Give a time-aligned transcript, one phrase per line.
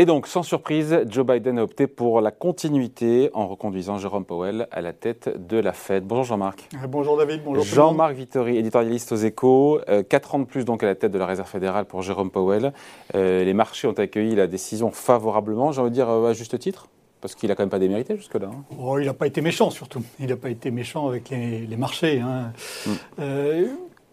[0.00, 4.68] Et donc, sans surprise, Joe Biden a opté pour la continuité en reconduisant Jérôme Powell
[4.70, 6.04] à la tête de la Fed.
[6.04, 6.68] Bonjour Jean-Marc.
[6.74, 9.80] Euh, bonjour David, bonjour Jean-Marc Vittori, éditorialiste aux échos.
[9.88, 12.30] Euh, quatre ans de plus donc à la tête de la Réserve fédérale pour Jérôme
[12.30, 12.72] Powell.
[13.16, 16.86] Euh, les marchés ont accueilli la décision favorablement, j'ai envie de dire à juste titre
[17.20, 18.50] parce qu'il n'a quand même pas démérité jusque-là.
[18.52, 18.62] Hein.
[18.80, 20.04] Oh, il n'a pas été méchant surtout.
[20.20, 22.20] Il n'a pas été méchant avec les, marchés.
[22.20, 22.52] Hein.
[22.86, 23.64] Mm.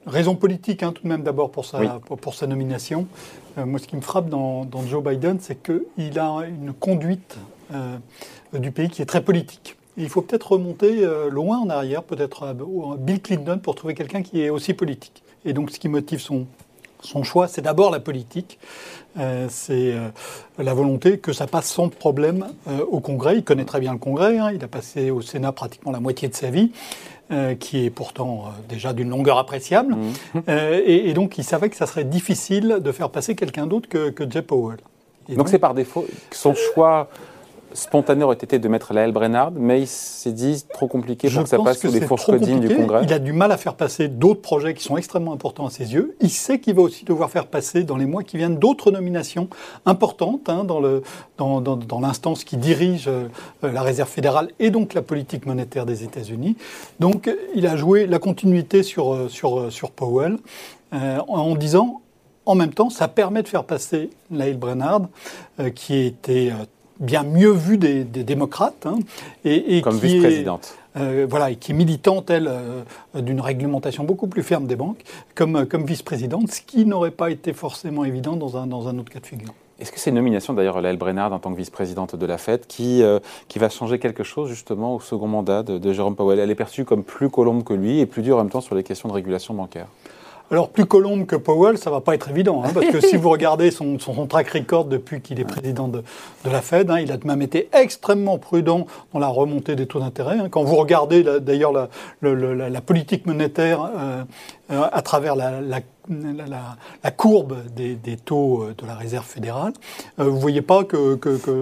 [0.05, 3.07] Raison politique, hein, tout de même, d'abord pour sa, pour, sa nomination.
[3.57, 7.37] Euh, moi, ce qui me frappe dans, Joe Biden, c'est qu'il a une conduite
[7.73, 7.97] euh,
[8.53, 9.77] du pays qui est très politique.
[9.97, 12.53] il faut peut-être remonter euh, loin en arrière, peut-être à,
[12.99, 15.23] Bill Clinton, pour trouver quelqu'un qui est aussi politique.
[15.43, 16.45] Et donc, ce qui motive son,
[17.05, 18.59] son choix, c'est d'abord la politique.
[19.49, 19.93] c'est
[20.57, 22.47] la volonté que ça passe sans problème
[22.89, 23.37] au Congrès.
[23.37, 24.37] Il connaît très bien le Congrès.
[24.37, 24.51] Hein.
[24.53, 26.71] il a passé au Sénat pratiquement la moitié de sa vie.
[27.31, 29.95] Euh, qui est pourtant euh, déjà d'une longueur appréciable.
[29.95, 30.39] Mmh.
[30.47, 34.11] Euh, et, donc, il savait que ça serait difficile de faire passer quelqu'un d'autre que,
[34.11, 34.77] que Jay Powell.
[35.29, 36.05] donc, c'est par défaut.
[36.29, 37.09] Son choix
[37.75, 41.49] spontané aurait été de mettre Lael Brennard, mais il s'est dit trop compliqué pour que
[41.49, 43.01] ça passe sous les fourches codines du Congrès.
[43.03, 45.93] Il a du mal à faire passer d'autres projets qui sont extrêmement importants à ses
[45.93, 46.15] yeux.
[46.21, 49.49] Il sait qu'il va aussi devoir faire passer dans les mois qui viennent d'autres nominations
[49.85, 51.03] importantes hein, dans, le,
[51.37, 53.27] dans, dans, l'instance qui dirige euh,
[53.61, 56.55] la Réserve fédérale et donc la politique monétaire des États-Unis.
[56.99, 60.37] Donc il a joué la continuité sur, euh, sur, euh, sur Powell
[61.27, 62.01] en disant
[62.45, 65.01] en même temps, ça permet de faire passer Lael Brennard,
[65.73, 66.53] qui était
[66.99, 68.85] bien mieux vue des, démocrates.
[68.85, 68.99] Hein,
[69.43, 70.77] et, Comme vice-présidente.
[70.97, 72.83] Euh, voilà, et qui est militante, elle, euh,
[73.21, 75.03] d'une réglementation beaucoup plus ferme des banques,
[75.35, 79.11] comme, comme vice-présidente, ce qui n'aurait pas été forcément évident dans un, dans un autre
[79.11, 79.53] cas de figure.
[79.77, 82.65] Est-ce que c'est une nomination, d'ailleurs, Laëlle Brennard en tant que vice-présidente de la Fed,
[82.65, 86.39] qui, euh, qui va changer quelque chose justement au second mandat de, de Jérôme Powell?
[86.39, 88.75] Elle est perçue comme plus colombe que lui et plus dure en même temps sur
[88.75, 89.87] les questions de régulation bancaire.
[90.51, 93.29] Alors, plus Colombe que Powell, ça va pas être évident, hein, parce que si vous
[93.31, 96.03] regardez son, son, track record depuis qu'il est président de,
[96.43, 99.99] de la Fed, hein, il a même été extrêmement prudent dans la remontée des taux
[99.99, 100.37] d'intérêt.
[100.37, 100.49] Hein.
[100.49, 101.89] Quand vous regardez d'ailleurs la,
[102.21, 104.23] la, la, politique monétaire euh,
[104.71, 109.73] euh, à travers la, la, courbe des, taux euh, de la Réserve fédérale,
[110.19, 111.19] euh, vous ne voyez pas que,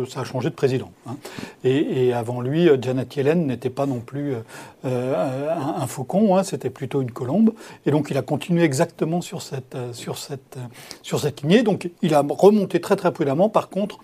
[0.09, 0.91] ça a changé de président.
[1.07, 1.15] Hein.
[1.63, 4.35] Et, avant lui, Janet Yellen n'était pas non plus
[4.83, 7.53] un, faucon, hein, c'était plutôt une colombe.
[7.85, 10.57] Et donc il a continué exactement sur cette, sur, cette,
[11.01, 11.63] sur cette lignée.
[11.63, 13.49] Donc il a remonté très très prudemment.
[13.49, 13.99] Par contre,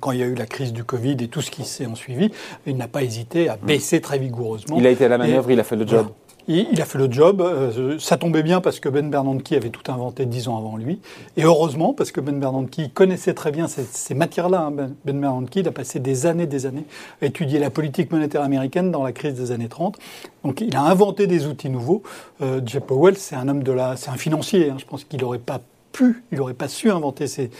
[0.00, 2.30] quand il y a eu la crise du Covid et tout ce qui s'est ensuivi,
[2.66, 4.76] il n'a pas hésité à baisser très vigoureusement.
[4.78, 6.08] Il a été à la manœuvre, il a fait le job
[6.48, 7.40] il a fait le job.
[7.40, 11.00] Euh, ça tombait bien parce que Ben Bernanke avait tout inventé dix ans avant lui.
[11.36, 14.62] Et heureusement, parce que Ben Bernanke connaissait très bien ces, matières-là.
[14.62, 14.70] Hein.
[14.72, 16.84] Ben, ben Bernanke a passé des années, des années
[17.20, 19.98] à étudier la politique monétaire américaine dans la crise des années 30.
[20.44, 22.02] Donc il a inventé des outils nouveaux.
[22.40, 24.70] Euh, Powell, c'est un homme de la, c'est un financier.
[24.70, 24.76] Hein.
[24.78, 25.60] Je pense qu'il n'aurait pas
[25.92, 27.50] pu, il n'aurait pas su inventer ces,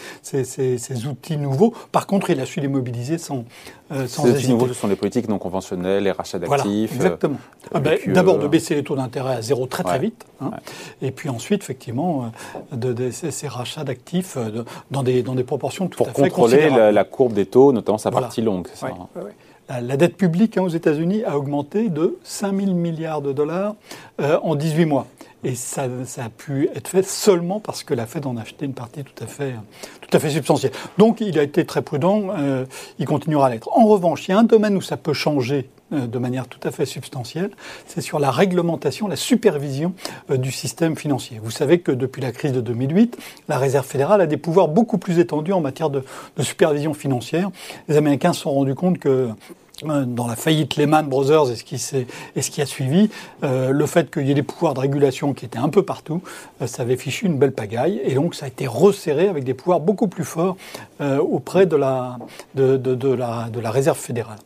[1.07, 1.73] outils nouveaux.
[1.91, 3.45] Par contre, il a su les mobiliser sans,
[3.91, 6.91] euh, sans ces outils nouveaux, ce sont les politiques non conventionnelles, les rachats d'actifs.
[6.93, 7.37] Voilà, exactement.
[7.65, 10.51] Euh, ah ben, d'abord de baisser les taux d'intérêt à zéro très très vite, hein.
[11.01, 12.31] et puis ensuite, effectivement,
[12.73, 14.37] euh, de, ces rachats d'actifs
[14.91, 17.97] dans, des, dans des proportions tout à fait contrôler la, la, courbe des taux, notamment
[17.97, 18.67] sa partie longue.
[18.73, 19.81] Ça, hein.
[19.81, 23.75] la, dette publique hein, aux États-Unis a augmenté de 5 000 milliards de dollars
[24.19, 25.07] en 18 mois.
[25.43, 28.73] Et ça, a pu être fait seulement parce que la Fed en a acheté une
[28.73, 29.53] partie tout à fait,
[30.01, 30.71] tout à fait substantielle.
[30.97, 32.65] Donc il a été très prudent, euh,
[32.97, 33.69] il continuera à l'être.
[33.73, 36.65] En revanche, il y a un domaine où ça peut changer euh, de manière tout
[36.65, 37.51] à fait substantielle,
[37.87, 39.93] c'est sur la réglementation, la supervision
[40.31, 41.39] euh, du système financier.
[41.43, 43.17] Vous savez que depuis la crise de 2008,
[43.49, 46.03] la Réserve fédérale a des pouvoirs beaucoup plus étendus en matière de,
[46.37, 47.51] de supervision financière.
[47.89, 49.29] Les Américains se sont rendus compte que
[49.81, 51.75] dans la faillite Lehman Brothers et ce qui,
[52.35, 53.09] et ce qui a suivi,
[53.43, 56.21] euh, le fait qu'il y ait des pouvoirs de régulation qui étaient un peu partout,
[56.61, 57.99] euh, ça avait fichu une belle pagaille.
[58.03, 60.57] Et donc ça a été resserré avec des pouvoirs beaucoup plus forts
[61.19, 62.17] auprès de la,
[62.55, 64.37] de, de, la, de la Réserve fédérale.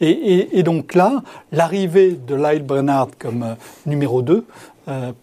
[0.00, 1.22] Et donc là,
[1.52, 4.46] l'arrivée de Lyle Brennard comme numéro 2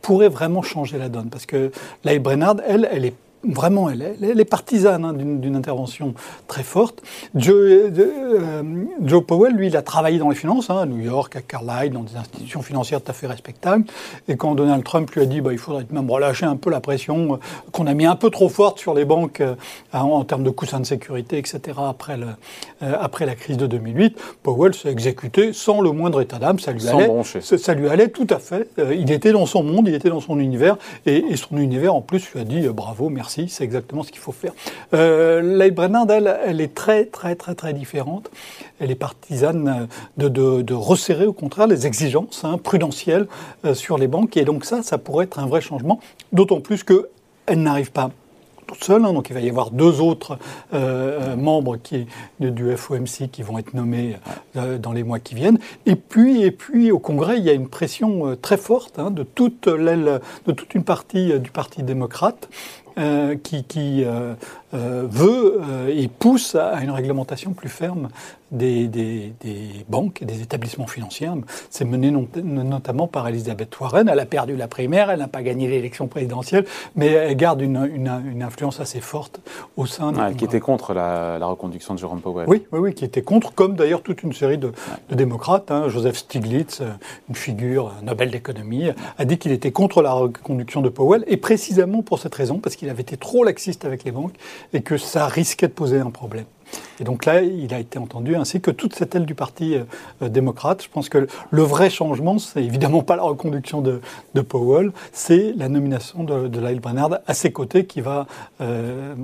[0.02, 1.30] pourrait vraiment changer la donne.
[1.30, 1.72] Parce que
[2.04, 6.14] Lyle Brennard, elle, elle est vraiment, elle est, partisane hein, d'une intervention
[6.48, 7.02] très forte.
[7.36, 8.64] Joe, euh,
[9.02, 11.92] Joe, Powell, lui, il a travaillé dans les finances, hein, à New York, à Carlyle,
[11.92, 13.86] dans des institutions financières tout à fait respectables.
[14.28, 16.80] Et quand Donald Trump lui a dit, bah, il faudrait même relâcher un peu la
[16.80, 17.38] pression euh,
[17.72, 19.56] qu'on a mis un peu trop forte sur les banques euh,
[19.92, 22.28] en, termes de coussins de sécurité, etc., après, le,
[22.82, 26.60] après la crise de 2008, Powell s'est exécuté sans le moindre état d'âme.
[26.60, 27.10] Ça lui allait.
[27.24, 28.70] Ça, lui allait tout à fait.
[28.78, 32.02] il était dans son monde, il était dans son univers, et, et son univers, en
[32.02, 34.54] plus, lui a dit, bravo, merci c'est exactement ce qu'il faut faire.
[34.94, 35.74] Euh, Leigh
[36.10, 38.30] elle, elle, est très, très, très, très différente.
[38.80, 39.88] Elle est partisane
[40.18, 43.28] de, resserrer, au contraire, les exigences hein, prudentielles
[43.66, 44.38] euh, sur les banques.
[44.38, 46.00] Et donc ça, ça pourrait être un vrai changement,
[46.32, 48.12] d'autant plus qu'elle n'arrive pas
[48.66, 50.38] toute seule, hein, donc il va y avoir deux autres
[50.74, 52.08] euh, membres qui,
[52.40, 54.16] du FOMC qui vont être nommés
[54.56, 55.60] dans les mois qui viennent.
[55.86, 59.24] Et puis, et puis au Congrès, il y a une pression très forte hein, de
[59.24, 62.48] toute de toute une partie du Parti démocrate
[62.98, 64.36] euh, qui, qui euh,
[64.74, 68.10] euh, veut et pousse à une réglementation plus ferme
[68.54, 71.30] des, des, des banques et des établissements financiers.
[71.70, 74.08] C'est mené notamment par Elisabeth Warren.
[74.08, 77.90] Elle a perdu la primaire, elle n'a pas gagné l'élection présidentielle, mais elle garde une,
[77.92, 79.42] une, une, influence assez forte
[79.76, 80.34] au sein de...
[80.36, 82.46] qui était contre la, la, reconduction de Jerome Powell.
[82.48, 84.72] Oui, oui, oui, qui était contre, comme d'ailleurs toute une série de,
[85.10, 85.72] de démocrates.
[85.72, 85.90] Hein.
[85.90, 86.84] Joseph Stiglitz,
[87.30, 92.04] une figure Nobel d'économie, a dit qu'il était contre la reconduction de Powell, et précisément
[92.04, 94.36] pour cette raison, parce qu'il avait été trop laxiste avec les banques
[94.74, 96.46] et que ça risquait de poser un problème.
[97.00, 100.30] Et donc là, il a été entendu, ainsi que toute cette aile du Parti euh,
[100.30, 100.84] démocrate.
[100.84, 104.02] Je pense que le vrai changement, c'est évidemment pas la reconduction de,
[104.42, 108.28] Powell, c'est la nomination de, Lyle Brennard à ses côtés qui va
[108.62, 109.16] euh,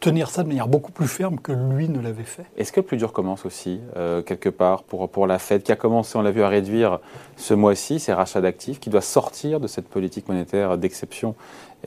[0.00, 2.44] tenir ça de manière beaucoup plus ferme que lui ne l'avait fait.
[2.56, 5.72] Est-ce que le plus dur commence aussi, euh, quelque part, pour, pour la Fed, qui
[5.72, 6.98] a commencé, on l'a vu, à réduire
[7.36, 11.34] ce mois-ci ses rachats d'actifs, qui doit sortir de cette politique monétaire d'exception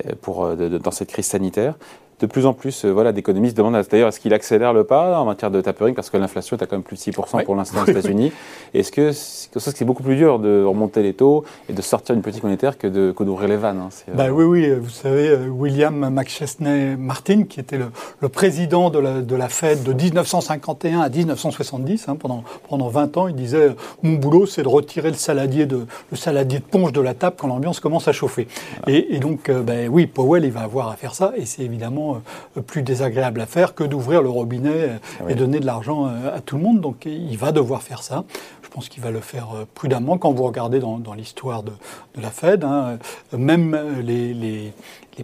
[0.08, 1.76] dans cette crise sanitaire
[2.24, 5.26] de plus en plus, euh, voilà, d'économistes demandent d'ailleurs est-ce qu'il accélère le pas en
[5.26, 5.94] matière de tapering?
[5.94, 8.32] Parce que l'inflation est à quand même plus de 6% pour l'instant aux États-Unis.
[8.74, 12.46] Est-ce que c'est beaucoup plus dur de remonter les taux et de sortir une politique
[12.46, 16.96] monétaire que d'ouvrir les vannes hein, euh, bah, Oui, oui, vous savez, euh, William McChesney
[16.96, 22.16] Martin, qui était le, président de la, de la, Fed de 1951 à 1970, hein,
[22.16, 26.18] pendant, pendant 20 ans, il disait mon boulot, c'est de retirer le saladier de, le
[26.18, 28.48] saladier de ponche de la table quand l'ambiance commence à chauffer.
[28.88, 32.13] Et, donc, ben, oui, Powell, il va avoir à faire ça, et c'est évidemment
[32.58, 36.08] euh, plus désagréable à faire que d'ouvrir le robinet euh, ah et donner de l'argent
[36.08, 36.82] euh, à tout le monde.
[36.82, 38.24] Donc il va devoir faire ça.
[38.62, 40.18] Je pense qu'il va le faire prudemment.
[40.18, 41.74] Quand vous regardez dans, l'histoire de,
[42.20, 42.98] la Fed, hein,
[43.32, 44.74] même les, les,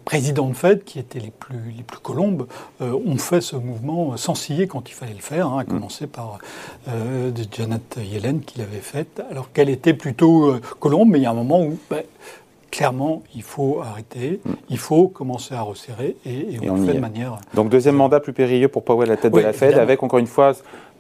[0.05, 2.45] présidents de Fed, qui étaient les plus, les plus colombes,
[2.79, 5.65] ont fait ce mouvement sans scier quand il fallait le faire, hein, à mm.
[5.65, 6.37] commencer par
[7.51, 11.33] Janet Yellen qui l'avait fait, alors qu'elle était plutôt colombe, mais il y a un
[11.33, 11.79] moment où...
[11.89, 12.03] Ben,
[12.79, 14.51] clairement, il faut arrêter, mm.
[14.69, 17.37] il faut commencer à resserrer et, on, le fait de manière.
[17.53, 20.19] Donc, deuxième mandat plus périlleux pour Powell à la tête de la Fed, avec encore
[20.19, 20.53] une fois,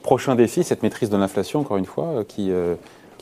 [0.03, 2.51] prochain défi, cette maîtrise de l'inflation, encore une fois, qui.
[2.51, 2.75] Euh,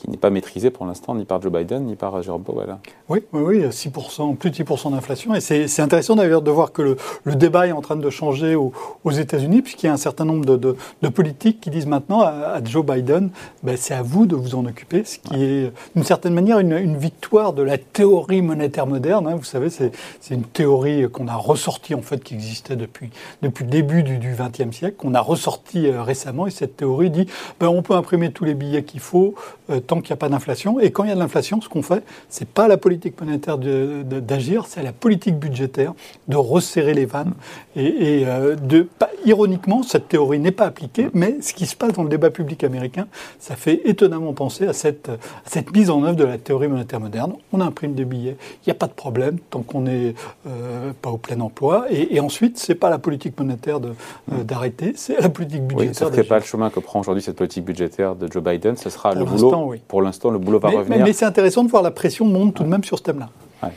[0.07, 2.77] qui n'est pas maîtrisé pour l'instant ni par Joe Biden ni par Jerome Powell.
[3.09, 5.35] Oui, oui, oui 6%, plus de 6% d'inflation.
[5.35, 8.55] Et c'est intéressant d'ailleurs de voir que le, le, débat est en train de changer
[8.55, 8.71] aux,
[9.11, 12.85] États-Unis, puisqu'il y a un certain nombre de, de, politiques qui disent maintenant à, Joe
[12.85, 13.31] Biden,
[13.63, 16.73] ben, c'est à vous de vous en occuper, ce qui est d'une certaine manière une,
[16.73, 19.27] une, victoire de la théorie monétaire moderne.
[19.27, 19.35] Hein.
[19.35, 19.91] Vous savez, c'est
[20.31, 23.09] une théorie qu'on a ressortie en fait, qui existait depuis,
[23.41, 26.47] depuis le début du XXe siècle, qu'on a ressortie euh, récemment.
[26.47, 27.27] Et cette théorie dit,
[27.59, 29.35] ben, on peut imprimer tous les billets qu'il faut,
[29.69, 30.79] euh, tant qu'il n'y a pas d'inflation.
[30.79, 33.57] Et quand il y a de l'inflation, ce qu'on fait, c'est pas la politique monétaire
[33.57, 35.93] d'agir, c'est la politique budgétaire
[36.27, 37.33] de resserrer les vannes.
[37.75, 38.87] Et, euh, de,
[39.25, 42.63] ironiquement, cette théorie n'est pas appliquée, mais ce qui se passe dans le débat public
[42.63, 43.07] américain,
[43.39, 45.11] ça fait étonnamment penser à cette,
[45.45, 47.33] cette mise en œuvre de la théorie monétaire moderne.
[47.53, 50.13] On imprime des billets, il n'y a pas de problème tant qu'on n'est
[50.47, 51.85] euh, pas au plein emploi.
[51.89, 53.79] Et, et ensuite, c'est pas la politique monétaire
[54.27, 56.07] d'arrêter, c'est la politique budgétaire.
[56.07, 58.77] Oui, ce n'est pas le chemin que prend aujourd'hui cette politique budgétaire de Joe Biden,
[58.77, 61.03] ce sera le boulot pour l'instant, le boulot va revenir.
[61.03, 63.29] Mais, c'est intéressant de voir la pression monte tout de même sur ce thème-là.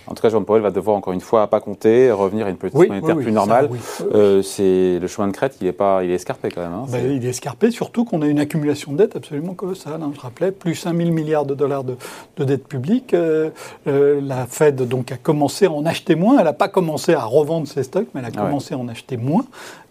[0.06, 2.56] En tout cas, Jean Powell va devoir encore une fois pas compter, revenir à une
[2.56, 3.70] politique monétaire plus normale.
[4.14, 6.72] Euh, c'est le chemin de crête, il est pas, il est escarpé quand même.
[6.72, 10.02] Hein, ben, il est escarpé, surtout qu'on a une accumulation de dettes absolument colossale.
[10.02, 11.96] Hein, je rappelais, plus 5 000 milliards de dollars de,
[12.36, 13.14] de dettes publiques.
[13.14, 13.50] Euh,
[13.86, 16.38] euh, la Fed donc a commencé à en acheter moins.
[16.38, 19.16] Elle n'a pas commencé à revendre ses stocks, mais elle a commencé à en acheter
[19.16, 19.46] moins.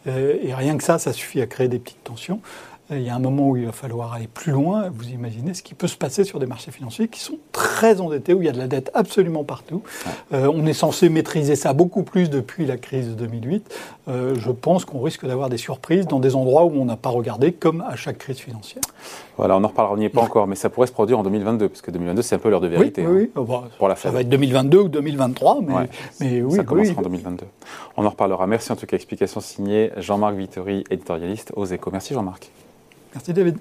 [0.06, 2.42] et rien que ça, ça suffit à créer des petites tensions
[2.92, 4.90] il y a un moment où il va falloir aller plus loin.
[4.90, 8.34] Vous imaginez ce qui peut se passer sur des marchés financiers qui sont très endettés,
[8.34, 9.84] où il y a de la dette absolument partout.
[10.34, 13.76] Euh, on est censé maîtriser ça beaucoup plus depuis la crise de 2008.
[14.08, 17.10] Euh, je pense qu'on risque d'avoir des surprises dans des endroits où on n'a pas
[17.10, 18.82] regardé, comme à chaque crise financière.
[19.38, 21.24] Voilà, on en reparlera, on n'y est pas encore, mais ça pourrait se produire en
[21.24, 23.06] 2022, parce que 2022, c'est un peu l'heure de vérité.
[23.06, 25.74] Oui, oui, hein, pour la Ça va être 2022 ou 2023, mais,
[26.20, 26.56] mais oui.
[26.56, 27.46] Ça commencera en 2022.
[27.98, 28.48] On en reparlera.
[28.48, 28.96] Merci en tout cas.
[28.96, 31.90] Explication signée Jean-Marc Vittori, éditorialiste aux Échos.
[31.92, 32.52] Merci Jean-Marc.
[33.14, 33.58] Merci David.